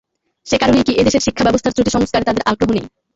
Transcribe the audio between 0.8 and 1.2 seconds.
কি এ